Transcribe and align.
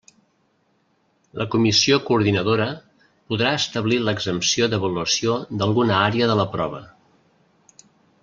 La 1.41 1.45
Comissió 1.55 1.97
Coordinadora 2.07 2.65
podrà 3.33 3.51
establir 3.59 4.01
l'exempció 4.07 4.69
d'avaluació 4.71 5.37
d'alguna 5.61 5.99
àrea 6.09 6.31
de 6.33 6.39
la 6.41 6.47
prova. 6.57 6.81